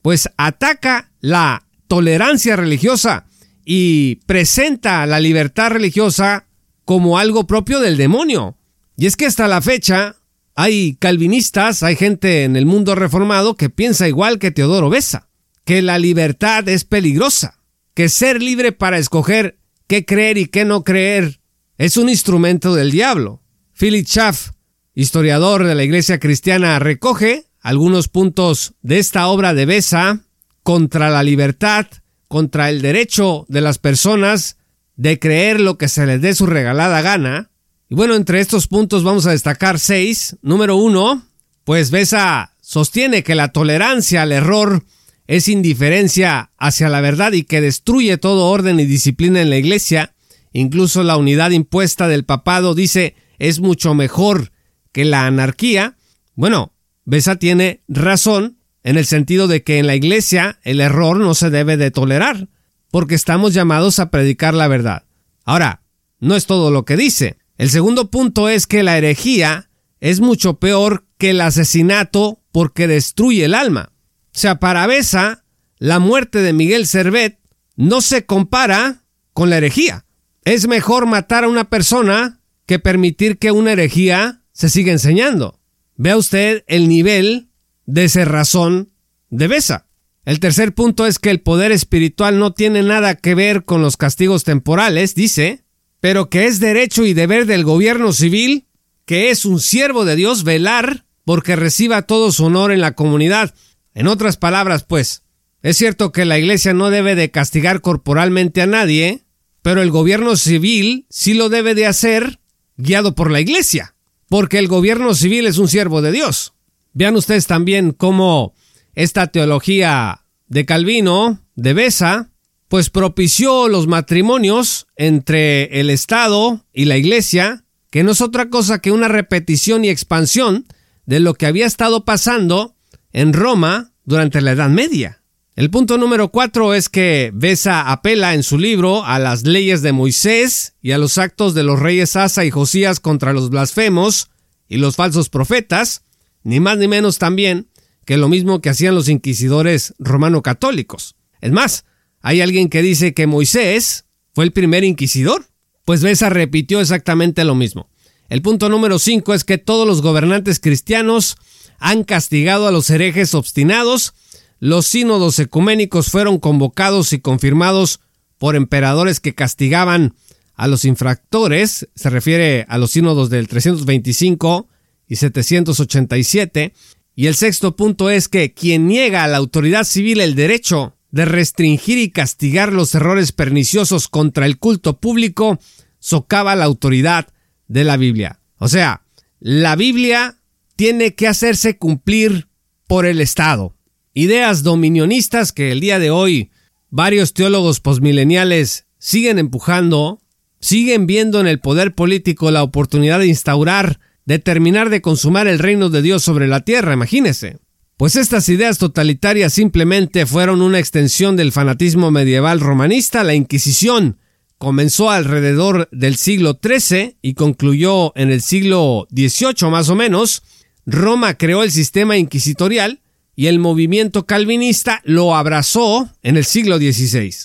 pues 0.01 0.29
ataca 0.37 1.11
la 1.19 1.65
tolerancia 1.89 2.55
religiosa 2.55 3.25
y 3.65 4.15
presenta 4.27 5.05
la 5.07 5.19
libertad 5.19 5.71
religiosa 5.71 6.45
como 6.85 7.17
algo 7.19 7.45
propio 7.45 7.81
del 7.81 7.97
demonio. 7.97 8.55
Y 8.95 9.07
es 9.07 9.17
que 9.17 9.25
hasta 9.25 9.49
la 9.49 9.61
fecha 9.61 10.20
hay 10.55 10.95
calvinistas, 10.95 11.83
hay 11.83 11.95
gente 11.95 12.43
en 12.43 12.55
el 12.55 12.65
mundo 12.65 12.95
reformado 12.95 13.55
que 13.55 13.69
piensa 13.69 14.07
igual 14.07 14.39
que 14.39 14.51
Teodoro 14.51 14.89
Besa, 14.89 15.29
que 15.65 15.81
la 15.81 15.97
libertad 15.97 16.67
es 16.67 16.83
peligrosa, 16.83 17.59
que 17.93 18.09
ser 18.09 18.41
libre 18.41 18.71
para 18.71 18.97
escoger 18.97 19.57
qué 19.87 20.05
creer 20.05 20.37
y 20.37 20.45
qué 20.47 20.65
no 20.65 20.83
creer 20.83 21.41
es 21.77 21.97
un 21.97 22.09
instrumento 22.09 22.75
del 22.75 22.91
diablo. 22.91 23.41
Philip 23.73 24.05
Schaff, 24.05 24.51
historiador 24.93 25.65
de 25.65 25.75
la 25.75 25.83
Iglesia 25.83 26.19
cristiana, 26.19 26.77
recoge 26.79 27.45
algunos 27.59 28.07
puntos 28.07 28.73
de 28.81 28.99
esta 28.99 29.27
obra 29.27 29.53
de 29.53 29.65
Besa 29.65 30.21
contra 30.63 31.09
la 31.09 31.23
libertad, 31.23 31.87
contra 32.27 32.69
el 32.69 32.81
derecho 32.81 33.45
de 33.49 33.61
las 33.61 33.77
personas 33.77 34.57
de 34.95 35.19
creer 35.19 35.59
lo 35.59 35.77
que 35.77 35.87
se 35.87 36.05
les 36.05 36.21
dé 36.21 36.35
su 36.35 36.45
regalada 36.45 37.01
gana. 37.01 37.50
Y 37.91 37.95
bueno, 37.95 38.15
entre 38.15 38.39
estos 38.39 38.67
puntos 38.67 39.03
vamos 39.03 39.25
a 39.25 39.31
destacar 39.31 39.77
seis. 39.77 40.37
Número 40.41 40.77
uno, 40.77 41.23
pues 41.65 41.91
Besa 41.91 42.55
sostiene 42.61 43.21
que 43.21 43.35
la 43.35 43.49
tolerancia 43.49 44.21
al 44.21 44.31
error 44.31 44.85
es 45.27 45.49
indiferencia 45.49 46.51
hacia 46.57 46.87
la 46.87 47.01
verdad 47.01 47.33
y 47.33 47.43
que 47.43 47.59
destruye 47.59 48.17
todo 48.17 48.47
orden 48.47 48.79
y 48.79 48.85
disciplina 48.85 49.41
en 49.41 49.49
la 49.49 49.57
iglesia. 49.57 50.13
Incluso 50.53 51.03
la 51.03 51.17
unidad 51.17 51.51
impuesta 51.51 52.07
del 52.07 52.23
papado 52.23 52.75
dice 52.75 53.15
es 53.39 53.59
mucho 53.59 53.93
mejor 53.93 54.53
que 54.93 55.03
la 55.03 55.25
anarquía. 55.25 55.97
Bueno, 56.35 56.71
Besa 57.03 57.35
tiene 57.35 57.83
razón 57.89 58.57
en 58.83 58.97
el 58.97 59.05
sentido 59.05 59.49
de 59.49 59.63
que 59.63 59.79
en 59.79 59.87
la 59.87 59.95
iglesia 59.95 60.59
el 60.63 60.79
error 60.79 61.17
no 61.17 61.33
se 61.33 61.49
debe 61.49 61.75
de 61.75 61.91
tolerar, 61.91 62.47
porque 62.89 63.15
estamos 63.15 63.53
llamados 63.53 63.99
a 63.99 64.11
predicar 64.11 64.53
la 64.53 64.69
verdad. 64.69 65.03
Ahora, 65.43 65.81
no 66.21 66.37
es 66.37 66.45
todo 66.45 66.71
lo 66.71 66.85
que 66.85 66.95
dice. 66.95 67.40
El 67.61 67.69
segundo 67.69 68.09
punto 68.09 68.49
es 68.49 68.65
que 68.65 68.81
la 68.81 68.97
herejía 68.97 69.69
es 69.99 70.19
mucho 70.19 70.57
peor 70.57 71.05
que 71.19 71.29
el 71.29 71.41
asesinato 71.41 72.41
porque 72.51 72.87
destruye 72.87 73.45
el 73.45 73.53
alma. 73.53 73.91
O 73.93 74.29
sea, 74.31 74.55
para 74.55 74.87
Besa, 74.87 75.45
la 75.77 75.99
muerte 75.99 76.41
de 76.41 76.53
Miguel 76.53 76.87
Servet 76.87 77.37
no 77.75 78.01
se 78.01 78.25
compara 78.25 79.03
con 79.33 79.51
la 79.51 79.57
herejía. 79.57 80.07
Es 80.43 80.67
mejor 80.67 81.05
matar 81.05 81.43
a 81.43 81.49
una 81.49 81.69
persona 81.69 82.39
que 82.65 82.79
permitir 82.79 83.37
que 83.37 83.51
una 83.51 83.73
herejía 83.73 84.41
se 84.53 84.67
siga 84.67 84.91
enseñando. 84.91 85.59
Vea 85.97 86.17
usted 86.17 86.63
el 86.65 86.87
nivel 86.87 87.51
de 87.85 88.07
razón 88.25 88.89
de 89.29 89.47
Besa. 89.47 89.85
El 90.25 90.39
tercer 90.39 90.73
punto 90.73 91.05
es 91.05 91.19
que 91.19 91.29
el 91.29 91.41
poder 91.41 91.71
espiritual 91.71 92.39
no 92.39 92.53
tiene 92.53 92.81
nada 92.81 93.13
que 93.13 93.35
ver 93.35 93.65
con 93.65 93.83
los 93.83 93.97
castigos 93.97 94.45
temporales, 94.45 95.13
dice, 95.13 95.63
pero 96.01 96.29
que 96.29 96.47
es 96.47 96.59
derecho 96.59 97.05
y 97.05 97.13
deber 97.13 97.45
del 97.45 97.63
gobierno 97.63 98.11
civil, 98.11 98.65
que 99.05 99.29
es 99.29 99.45
un 99.45 99.59
siervo 99.59 100.03
de 100.03 100.17
Dios, 100.17 100.43
velar 100.43 101.05
porque 101.23 101.55
reciba 101.55 102.01
todo 102.01 102.31
su 102.31 102.45
honor 102.45 102.71
en 102.71 102.81
la 102.81 102.93
comunidad. 102.93 103.53
En 103.93 104.07
otras 104.07 104.35
palabras, 104.35 104.83
pues, 104.83 105.23
es 105.61 105.77
cierto 105.77 106.11
que 106.11 106.25
la 106.25 106.39
iglesia 106.39 106.73
no 106.73 106.89
debe 106.89 107.15
de 107.15 107.29
castigar 107.29 107.81
corporalmente 107.81 108.61
a 108.61 108.65
nadie, 108.65 109.23
pero 109.61 109.83
el 109.83 109.91
gobierno 109.91 110.35
civil 110.35 111.05
sí 111.09 111.35
lo 111.35 111.49
debe 111.49 111.75
de 111.75 111.85
hacer 111.85 112.39
guiado 112.77 113.13
por 113.13 113.29
la 113.29 113.39
iglesia, 113.39 113.95
porque 114.27 114.57
el 114.57 114.67
gobierno 114.67 115.13
civil 115.13 115.45
es 115.45 115.59
un 115.59 115.67
siervo 115.67 116.01
de 116.01 116.11
Dios. 116.11 116.53
Vean 116.93 117.15
ustedes 117.15 117.45
también 117.45 117.91
cómo 117.91 118.55
esta 118.95 119.27
teología 119.27 120.25
de 120.47 120.65
Calvino, 120.65 121.45
de 121.55 121.73
Besa, 121.73 122.30
pues 122.71 122.89
propició 122.89 123.67
los 123.67 123.87
matrimonios 123.87 124.87
entre 124.95 125.81
el 125.81 125.89
Estado 125.89 126.65
y 126.71 126.85
la 126.85 126.95
Iglesia, 126.95 127.65
que 127.89 128.01
no 128.01 128.11
es 128.11 128.21
otra 128.21 128.49
cosa 128.49 128.79
que 128.79 128.93
una 128.93 129.09
repetición 129.09 129.83
y 129.83 129.89
expansión 129.89 130.65
de 131.05 131.19
lo 131.19 131.33
que 131.33 131.47
había 131.47 131.65
estado 131.65 132.05
pasando 132.05 132.77
en 133.11 133.33
Roma 133.33 133.91
durante 134.05 134.39
la 134.39 134.51
Edad 134.51 134.69
Media. 134.69 135.21
El 135.57 135.69
punto 135.69 135.97
número 135.97 136.29
cuatro 136.29 136.73
es 136.73 136.87
que 136.87 137.31
Besa 137.33 137.91
apela 137.91 138.35
en 138.35 138.41
su 138.41 138.57
libro 138.57 139.03
a 139.03 139.19
las 139.19 139.43
leyes 139.43 139.81
de 139.81 139.91
Moisés 139.91 140.75
y 140.81 140.93
a 140.93 140.97
los 140.97 141.17
actos 141.17 141.53
de 141.53 141.63
los 141.63 141.77
reyes 141.77 142.15
Asa 142.15 142.45
y 142.45 142.51
Josías 142.51 143.01
contra 143.01 143.33
los 143.33 143.49
blasfemos 143.49 144.29
y 144.69 144.77
los 144.77 144.95
falsos 144.95 145.27
profetas, 145.27 146.05
ni 146.43 146.61
más 146.61 146.77
ni 146.77 146.87
menos 146.87 147.17
también 147.17 147.67
que 148.05 148.15
lo 148.15 148.29
mismo 148.29 148.61
que 148.61 148.69
hacían 148.69 148.95
los 148.95 149.09
inquisidores 149.09 149.93
romano-católicos. 149.99 151.17
Es 151.41 151.51
más, 151.51 151.83
hay 152.21 152.41
alguien 152.41 152.69
que 152.69 152.81
dice 152.81 153.13
que 153.13 153.27
Moisés 153.27 154.05
fue 154.33 154.45
el 154.45 154.51
primer 154.51 154.83
inquisidor. 154.83 155.47
Pues 155.85 156.03
Besa 156.03 156.29
repitió 156.29 156.79
exactamente 156.79 157.43
lo 157.43 157.55
mismo. 157.55 157.89
El 158.29 158.41
punto 158.41 158.69
número 158.69 158.99
5 158.99 159.33
es 159.33 159.43
que 159.43 159.57
todos 159.57 159.87
los 159.87 160.01
gobernantes 160.01 160.59
cristianos 160.59 161.37
han 161.79 162.03
castigado 162.03 162.67
a 162.67 162.71
los 162.71 162.89
herejes 162.89 163.33
obstinados. 163.33 164.13
Los 164.59 164.85
sínodos 164.85 165.39
ecuménicos 165.39 166.09
fueron 166.09 166.39
convocados 166.39 167.13
y 167.13 167.19
confirmados 167.19 167.99
por 168.37 168.55
emperadores 168.55 169.19
que 169.19 169.35
castigaban 169.35 170.15
a 170.55 170.67
los 170.67 170.85
infractores, 170.85 171.89
se 171.95 172.09
refiere 172.09 172.65
a 172.69 172.77
los 172.77 172.91
sínodos 172.91 173.29
del 173.29 173.47
325 173.47 174.67
y 175.07 175.15
787, 175.15 176.73
y 177.15 177.27
el 177.27 177.35
sexto 177.35 177.75
punto 177.75 178.09
es 178.09 178.27
que 178.27 178.53
quien 178.53 178.87
niega 178.87 179.23
a 179.23 179.27
la 179.27 179.37
autoridad 179.37 179.83
civil 179.83 180.21
el 180.21 180.35
derecho 180.35 180.95
de 181.11 181.25
restringir 181.25 181.97
y 181.97 182.09
castigar 182.09 182.73
los 182.73 182.95
errores 182.95 183.31
perniciosos 183.31 184.07
contra 184.07 184.45
el 184.45 184.57
culto 184.57 184.99
público, 184.99 185.59
socava 185.99 186.55
la 186.55 186.65
autoridad 186.65 187.27
de 187.67 187.83
la 187.83 187.97
Biblia. 187.97 188.39
O 188.57 188.67
sea, 188.67 189.03
la 189.39 189.75
Biblia 189.75 190.37
tiene 190.75 191.15
que 191.15 191.27
hacerse 191.27 191.77
cumplir 191.77 192.47
por 192.87 193.05
el 193.05 193.21
Estado. 193.21 193.75
Ideas 194.13 194.63
dominionistas 194.63 195.51
que 195.51 195.71
el 195.71 195.79
día 195.79 195.99
de 195.99 196.11
hoy 196.11 196.51
varios 196.89 197.33
teólogos 197.33 197.79
posmileniales 197.79 198.85
siguen 198.97 199.39
empujando, 199.39 200.21
siguen 200.59 201.07
viendo 201.07 201.39
en 201.39 201.47
el 201.47 201.59
poder 201.59 201.95
político 201.95 202.51
la 202.51 202.63
oportunidad 202.63 203.19
de 203.19 203.27
instaurar, 203.27 203.99
de 204.25 204.39
terminar 204.39 204.89
de 204.89 205.01
consumar 205.01 205.47
el 205.47 205.59
reino 205.59 205.89
de 205.89 206.01
Dios 206.01 206.23
sobre 206.23 206.47
la 206.47 206.61
tierra, 206.61 206.93
imagínese. 206.93 207.59
Pues 208.01 208.15
estas 208.15 208.49
ideas 208.49 208.79
totalitarias 208.79 209.53
simplemente 209.53 210.25
fueron 210.25 210.63
una 210.63 210.79
extensión 210.79 211.35
del 211.35 211.51
fanatismo 211.51 212.09
medieval 212.09 212.59
romanista, 212.59 213.23
la 213.23 213.35
Inquisición, 213.35 214.17
comenzó 214.57 215.11
alrededor 215.11 215.87
del 215.91 216.15
siglo 216.15 216.59
XIII 216.59 217.17
y 217.21 217.35
concluyó 217.35 218.11
en 218.15 218.31
el 218.31 218.41
siglo 218.41 219.07
XVIII 219.11 219.69
más 219.69 219.89
o 219.89 219.95
menos, 219.95 220.41
Roma 220.87 221.37
creó 221.37 221.61
el 221.61 221.71
sistema 221.71 222.17
inquisitorial 222.17 223.01
y 223.35 223.45
el 223.45 223.59
movimiento 223.59 224.25
calvinista 224.25 225.03
lo 225.03 225.35
abrazó 225.35 226.09
en 226.23 226.37
el 226.37 226.45
siglo 226.45 226.79
XVI. 226.79 227.35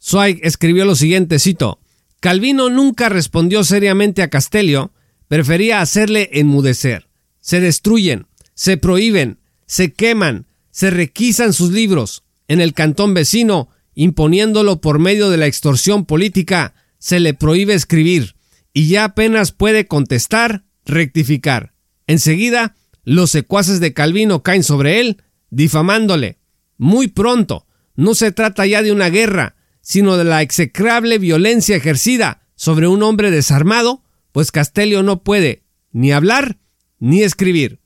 Zweig 0.00 0.40
escribió 0.42 0.86
lo 0.86 0.96
siguiente, 0.96 1.38
cito, 1.38 1.78
Calvino 2.20 2.70
nunca 2.70 3.10
respondió 3.10 3.64
seriamente 3.64 4.22
a 4.22 4.30
Castelio, 4.30 4.92
prefería 5.28 5.82
hacerle 5.82 6.30
enmudecer. 6.32 7.06
Se 7.38 7.60
destruyen, 7.60 8.28
se 8.54 8.78
prohíben, 8.78 9.40
se 9.66 9.92
queman, 9.92 10.46
se 10.70 10.90
requisan 10.90 11.52
sus 11.52 11.70
libros. 11.70 12.24
En 12.48 12.60
el 12.60 12.72
cantón 12.72 13.14
vecino, 13.14 13.68
imponiéndolo 13.94 14.80
por 14.80 14.98
medio 14.98 15.30
de 15.30 15.36
la 15.36 15.46
extorsión 15.46 16.04
política, 16.06 16.74
se 16.98 17.20
le 17.20 17.34
prohíbe 17.34 17.74
escribir 17.74 18.36
y 18.72 18.88
ya 18.88 19.04
apenas 19.04 19.52
puede 19.52 19.86
contestar, 19.86 20.64
rectificar. 20.84 21.72
Enseguida, 22.06 22.76
los 23.04 23.30
secuaces 23.30 23.80
de 23.80 23.92
Calvino 23.92 24.42
caen 24.42 24.62
sobre 24.62 25.00
él, 25.00 25.22
difamándole. 25.50 26.38
Muy 26.76 27.08
pronto, 27.08 27.66
no 27.94 28.14
se 28.14 28.32
trata 28.32 28.66
ya 28.66 28.82
de 28.82 28.92
una 28.92 29.08
guerra, 29.08 29.56
sino 29.80 30.16
de 30.16 30.24
la 30.24 30.42
execrable 30.42 31.18
violencia 31.18 31.76
ejercida 31.76 32.42
sobre 32.54 32.88
un 32.88 33.02
hombre 33.02 33.30
desarmado, 33.30 34.02
pues 34.32 34.52
Castelio 34.52 35.02
no 35.02 35.22
puede 35.22 35.62
ni 35.92 36.12
hablar 36.12 36.58
ni 36.98 37.22
escribir. 37.22 37.80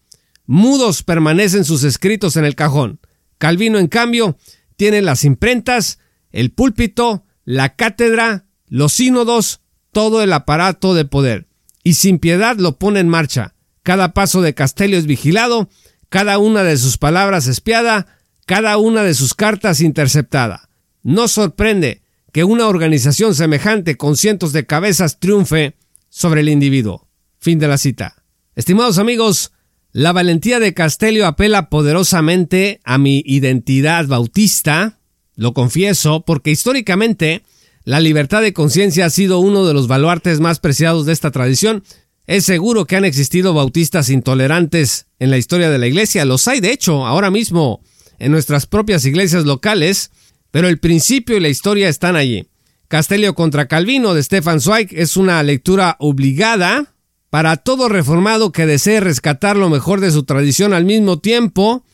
Mudos 0.53 1.05
permanecen 1.05 1.65
sus 1.65 1.85
escritos 1.85 2.37
en 2.37 2.45
el 2.45 2.57
cajón. 2.57 2.99
Calvino, 3.39 3.79
en 3.79 3.87
cambio, 3.87 4.37
tiene 4.75 5.01
las 5.01 5.23
imprentas, 5.23 6.01
el 6.33 6.51
púlpito, 6.51 7.25
la 7.45 7.77
cátedra, 7.77 8.47
los 8.67 8.93
sínodos, 8.93 9.61
todo 9.93 10.25
el 10.25 10.33
aparato 10.33 10.93
de 10.93 11.05
poder, 11.05 11.47
y 11.85 11.95
sin 11.95 12.19
piedad 12.19 12.57
lo 12.57 12.79
pone 12.79 12.99
en 12.99 13.09
marcha. 13.09 13.55
Cada 13.85 14.13
paso 14.13 14.43
de 14.43 14.53
Castelio 14.53 14.99
es 14.99 15.07
vigilado, 15.07 15.69
cada 16.09 16.39
una 16.39 16.65
de 16.65 16.79
sus 16.79 16.99
palabras 16.99 17.47
espiada, 17.47 18.09
cada 18.45 18.77
una 18.77 19.05
de 19.05 19.15
sus 19.15 19.35
cartas 19.35 19.81
interceptada. 19.81 20.69
No 21.05 21.29
sorprende 21.29 22.03
que 22.33 22.43
una 22.43 22.67
organización 22.67 23.37
semejante 23.37 23.97
con 23.97 24.17
cientos 24.17 24.53
de 24.53 24.67
cabezas 24.67 25.21
triunfe 25.21 25.77
sobre 26.09 26.41
el 26.41 26.49
individuo. 26.49 27.07
Fin 27.39 27.61
de 27.61 27.69
la 27.69 27.79
cita. 27.79 28.25
Estimados 28.57 28.99
amigos, 28.99 29.53
la 29.93 30.13
valentía 30.13 30.61
de 30.61 30.73
Castelio 30.73 31.27
apela 31.27 31.69
poderosamente 31.69 32.81
a 32.85 32.99
mi 32.99 33.23
identidad 33.27 34.07
bautista, 34.07 34.99
lo 35.35 35.53
confieso, 35.53 36.25
porque 36.25 36.51
históricamente 36.51 37.43
la 37.85 37.99
libertad 37.99 38.43
de 38.43 38.53
conciencia 38.53 39.07
ha 39.07 39.11
sido 39.11 39.41
uno 39.41 39.67
de 39.67 39.75
los 39.75 39.89
baluartes 39.89 40.39
más 40.39 40.61
preciados 40.61 41.07
de 41.07 41.13
esta 41.13 41.31
tradición. 41.31 41.83
Es 42.27 42.45
seguro 42.45 42.85
que 42.85 42.95
han 42.95 43.05
existido 43.05 43.53
bautistas 43.53 44.11
intolerantes 44.11 45.07
en 45.19 45.31
la 45.31 45.39
historia 45.39 45.71
de 45.71 45.79
la 45.79 45.89
iglesia, 45.89 46.25
los 46.25 46.47
hay 46.47 46.61
de 46.61 46.73
hecho 46.73 47.07
ahora 47.07 47.31
mismo 47.31 47.81
en 48.21 48.31
nuestras 48.31 48.67
propias 48.67 49.05
iglesias 49.07 49.45
locales, 49.45 50.13
pero 50.53 50.69
el 50.69 50.79
principio 50.79 51.37
y 51.37 51.41
la 51.41 51.49
historia 51.49 51.89
están 51.89 52.15
allí. 52.15 52.47
Castelio 52.87 53.35
contra 53.35 53.67
Calvino 53.67 54.15
de 54.15 54.23
Stefan 54.23 54.61
Zweig 54.61 54.89
es 54.93 55.17
una 55.17 55.43
lectura 55.43 55.97
obligada 55.99 56.95
para 57.31 57.57
todo 57.57 57.89
reformado 57.89 58.51
que 58.51 58.67
desee 58.67 59.01
rescatar 59.01 59.57
lo 59.57 59.71
mejor 59.71 60.01
de 60.01 60.11
su 60.11 60.25
tradición 60.25 60.75
al 60.75 60.85
mismo 60.85 61.21
tiempo 61.21 61.85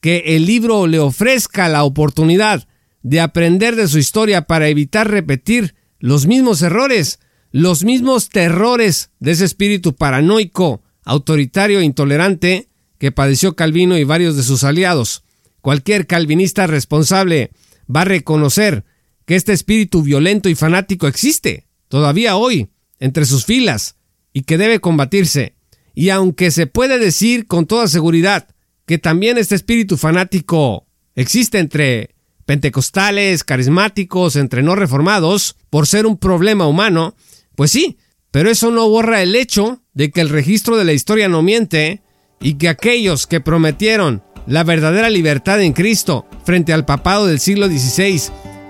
que 0.00 0.36
el 0.36 0.46
libro 0.46 0.86
le 0.86 0.98
ofrezca 0.98 1.68
la 1.68 1.84
oportunidad 1.84 2.68
de 3.02 3.20
aprender 3.20 3.74
de 3.74 3.88
su 3.88 3.98
historia 3.98 4.42
para 4.42 4.68
evitar 4.68 5.10
repetir 5.10 5.74
los 5.98 6.26
mismos 6.26 6.60
errores, 6.62 7.20
los 7.50 7.84
mismos 7.84 8.28
terrores 8.28 9.10
de 9.18 9.32
ese 9.32 9.44
espíritu 9.44 9.94
paranoico, 9.94 10.82
autoritario 11.04 11.80
e 11.80 11.84
intolerante 11.84 12.68
que 12.98 13.12
padeció 13.12 13.56
Calvino 13.56 13.96
y 13.96 14.04
varios 14.04 14.36
de 14.36 14.42
sus 14.42 14.62
aliados. 14.62 15.24
Cualquier 15.60 16.06
calvinista 16.06 16.66
responsable 16.66 17.50
va 17.94 18.02
a 18.02 18.06
reconocer 18.06 18.84
que 19.24 19.36
este 19.36 19.52
espíritu 19.52 20.02
violento 20.02 20.48
y 20.48 20.54
fanático 20.54 21.06
existe, 21.06 21.66
todavía 21.88 22.36
hoy, 22.36 22.68
entre 22.98 23.24
sus 23.24 23.44
filas, 23.44 23.96
y 24.32 24.42
que 24.42 24.58
debe 24.58 24.80
combatirse. 24.80 25.54
Y 25.94 26.10
aunque 26.10 26.50
se 26.50 26.66
puede 26.66 26.98
decir 26.98 27.46
con 27.46 27.66
toda 27.66 27.88
seguridad 27.88 28.48
que 28.86 28.98
también 28.98 29.38
este 29.38 29.54
espíritu 29.54 29.96
fanático 29.96 30.86
existe 31.14 31.58
entre 31.58 32.14
pentecostales, 32.46 33.44
carismáticos, 33.44 34.36
entre 34.36 34.62
no 34.62 34.74
reformados, 34.74 35.56
por 35.70 35.86
ser 35.86 36.06
un 36.06 36.18
problema 36.18 36.66
humano, 36.66 37.14
pues 37.54 37.70
sí, 37.70 37.98
pero 38.30 38.50
eso 38.50 38.70
no 38.70 38.88
borra 38.88 39.22
el 39.22 39.36
hecho 39.36 39.82
de 39.94 40.10
que 40.10 40.20
el 40.20 40.28
registro 40.28 40.76
de 40.76 40.84
la 40.84 40.92
historia 40.92 41.28
no 41.28 41.42
miente 41.42 42.02
y 42.40 42.54
que 42.54 42.68
aquellos 42.68 43.26
que 43.26 43.40
prometieron 43.40 44.22
la 44.46 44.64
verdadera 44.64 45.10
libertad 45.10 45.62
en 45.62 45.72
Cristo 45.72 46.26
frente 46.44 46.72
al 46.72 46.84
papado 46.84 47.26
del 47.26 47.38
siglo 47.38 47.68
XVI 47.68 48.20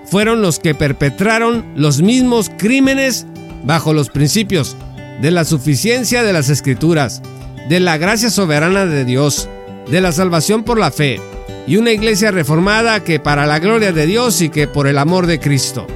fueron 0.05 0.41
los 0.41 0.59
que 0.59 0.75
perpetraron 0.75 1.65
los 1.75 2.01
mismos 2.01 2.51
crímenes 2.57 3.25
bajo 3.65 3.93
los 3.93 4.09
principios 4.09 4.75
de 5.21 5.31
la 5.31 5.45
suficiencia 5.45 6.23
de 6.23 6.33
las 6.33 6.49
escrituras, 6.49 7.21
de 7.69 7.79
la 7.79 7.97
gracia 7.97 8.29
soberana 8.29 8.85
de 8.85 9.05
Dios, 9.05 9.49
de 9.89 10.01
la 10.01 10.11
salvación 10.11 10.63
por 10.63 10.79
la 10.79 10.91
fe, 10.91 11.19
y 11.67 11.77
una 11.77 11.91
iglesia 11.91 12.31
reformada 12.31 13.03
que 13.03 13.19
para 13.19 13.45
la 13.45 13.59
gloria 13.59 13.93
de 13.93 14.05
Dios 14.05 14.41
y 14.41 14.49
que 14.49 14.67
por 14.67 14.87
el 14.87 14.97
amor 14.97 15.27
de 15.27 15.39
Cristo. 15.39 15.87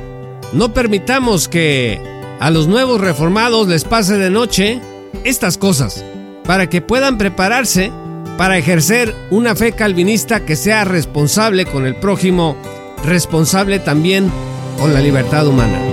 No 0.53 0.73
permitamos 0.73 1.47
que 1.47 1.99
a 2.39 2.49
los 2.51 2.67
nuevos 2.67 3.01
reformados 3.01 3.67
les 3.67 3.84
pase 3.84 4.17
de 4.17 4.30
noche 4.30 4.80
estas 5.23 5.58
cosas, 5.58 6.03
para 6.45 6.69
que 6.69 6.82
puedan 6.82 7.17
prepararse 7.17 7.91
para 8.38 8.58
ejercer 8.58 9.15
una 9.32 9.56
fe 9.56 9.71
calvinista 9.71 10.45
que 10.45 10.56
sea 10.56 10.86
responsable 10.86 11.65
con 11.65 11.86
el 11.86 11.95
prójimo, 11.95 12.56
responsable 13.03 13.80
también 13.80 14.32
con 14.77 14.93
la 14.93 15.01
libertad 15.01 15.47
humana. 15.47 15.87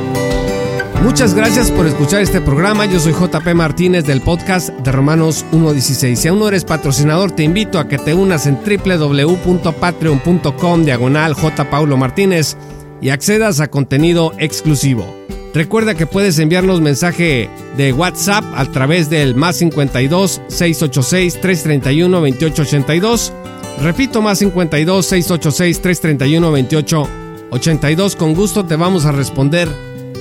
Muchas 1.03 1.35
gracias 1.35 1.71
por 1.71 1.87
escuchar 1.87 2.23
este 2.23 2.41
programa. 2.41 2.87
Yo 2.87 2.99
soy 2.99 3.13
JP 3.13 3.55
Martínez 3.55 4.05
del 4.05 4.23
podcast 4.23 4.71
de 4.71 4.93
Romanos 4.93 5.45
1.16. 5.53 6.17
Si 6.17 6.29
aún 6.29 6.39
no 6.39 6.49
eres 6.49 6.65
patrocinador, 6.65 7.33
te 7.33 7.43
invito 7.43 7.79
a 7.79 7.89
que 7.89 7.99
te 7.99 8.15
unas 8.15 8.47
en 8.47 8.57
www.patreon.com 8.57 10.85
diagonal. 10.85 11.37
Paulo 11.71 11.97
Martínez 11.97 12.57
y 13.01 13.11
accedas 13.11 13.61
a 13.61 13.69
contenido 13.69 14.33
exclusivo. 14.39 15.07
Recuerda 15.53 15.95
que 15.95 16.07
puedes 16.07 16.39
enviarnos 16.39 16.81
mensaje 16.81 17.49
de 17.77 17.93
WhatsApp 17.93 18.45
a 18.57 18.65
través 18.65 19.09
del 19.09 19.37
más 19.37 19.57
52 19.57 20.43
686 20.49 21.41
331 21.41 22.21
2882. 22.21 23.33
Repito, 23.81 24.23
más 24.23 24.39
52 24.39 25.07
686 25.07 25.81
331 25.81 26.51
2882. 26.51 28.17
Con 28.17 28.35
gusto 28.35 28.65
te 28.65 28.77
vamos 28.77 29.05
a 29.05 29.13
responder 29.13 29.69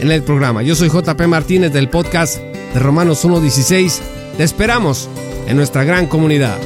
en 0.04 0.12
el 0.12 0.22
programa. 0.22 0.62
Yo 0.64 0.76
soy 0.76 0.90
JP 0.90 1.28
Martínez 1.28 1.72
del 1.72 1.90
podcast 1.90 2.38
de 2.38 2.80
Romanos 2.80 3.26
1.16. 3.26 4.02
Te 4.38 4.44
esperamos 4.44 5.10
en 5.48 5.56
nuestra 5.56 5.86
gran 5.86 6.08
comunidad. 6.08 6.58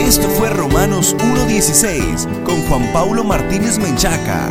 Esto 0.00 0.28
fue 0.30 0.48
Romanos 0.50 1.14
1.16 1.18 2.42
con 2.44 2.62
Juan 2.62 2.90
Pablo 2.92 3.22
Martínez 3.22 3.78
Menchaca 3.78 4.50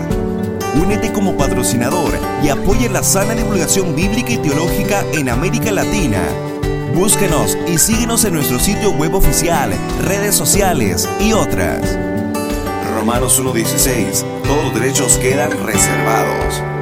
Únete 0.76 1.12
como 1.12 1.38
patrocinador 1.38 2.12
y 2.44 2.50
apoya 2.50 2.90
la 2.92 3.02
sana 3.02 3.34
divulgación 3.34 3.96
bíblica 3.96 4.34
y 4.34 4.38
teológica 4.38 5.04
en 5.14 5.30
América 5.30 5.72
Latina. 5.72 6.22
Búsquenos 6.94 7.58
y 7.68 7.78
síguenos 7.78 8.26
en 8.26 8.34
nuestro 8.34 8.60
sitio 8.60 8.92
web 8.92 9.16
oficial, 9.16 9.72
redes 10.04 10.36
sociales 10.36 11.10
y 11.20 11.32
otras. 11.34 11.98
Romanos 12.94 13.42
1.16. 13.42 14.24
Todos 14.44 14.66
los 14.66 14.74
derechos 14.76 15.18
quedan 15.18 15.52
reservados. 15.66 16.75